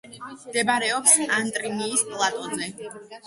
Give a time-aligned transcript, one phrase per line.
[0.45, 2.71] მდებარეობს ანტრიმის პლატოზე.